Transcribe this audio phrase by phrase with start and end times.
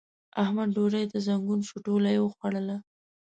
[0.43, 2.77] احمد ډوډۍ ته زنګون شو؛ ټوله يې وخوړله.